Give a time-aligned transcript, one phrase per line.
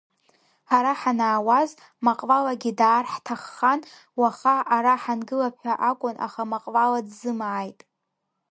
[0.69, 1.69] Ҳара ҳанаауаз,
[2.05, 3.79] Маҟвалагьы даар ҳҭаххан,
[4.19, 7.79] уаха ара ҳангылап ҳәа акәын, аха Маҟвала дзымааит.